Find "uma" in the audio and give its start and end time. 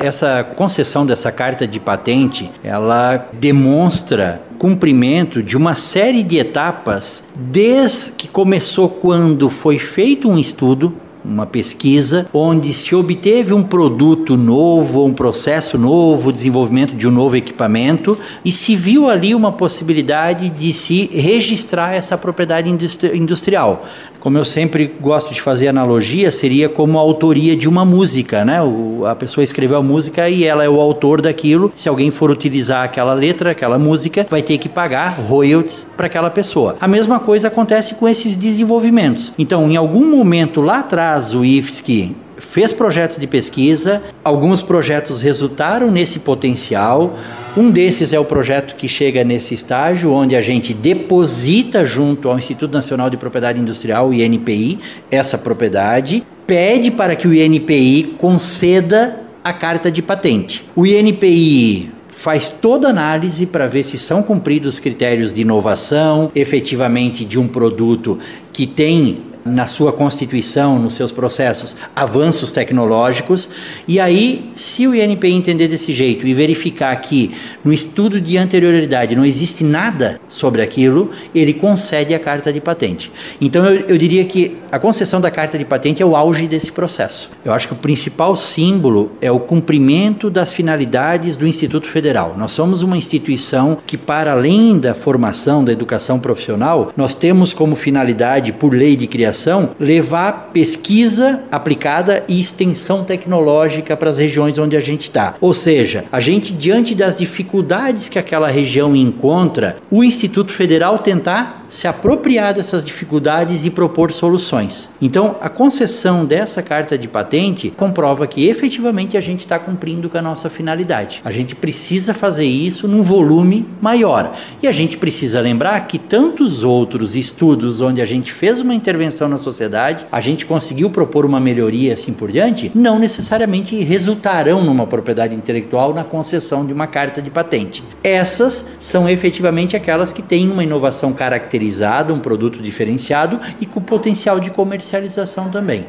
5.56-5.74, 11.28-11.46, 19.34-19.52, 27.68-27.84, 92.82-92.96, 128.60-128.74, 131.26-131.40, 136.72-136.86, 140.50-140.64